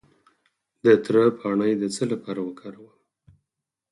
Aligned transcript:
د 0.83 0.85
تره 1.03 1.23
پاڼې 1.39 1.71
د 1.77 1.83
څه 1.95 2.03
لپاره 2.11 2.39
وکاروم؟ 2.43 2.93